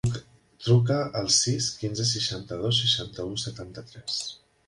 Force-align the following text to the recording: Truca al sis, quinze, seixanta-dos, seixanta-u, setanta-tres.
Truca 0.67 0.95
al 1.19 1.27
sis, 1.35 1.67
quinze, 1.81 2.07
seixanta-dos, 2.13 2.79
seixanta-u, 2.85 3.39
setanta-tres. 3.45 4.19